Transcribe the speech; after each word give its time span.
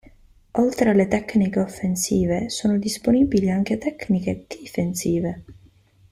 Oltre 0.53 0.89
alle 0.89 1.07
tecniche 1.07 1.59
offensive, 1.59 2.49
sono 2.49 2.79
disponibili 2.79 3.51
anche 3.51 3.77
tecniche 3.77 4.45
difensive. 4.47 5.43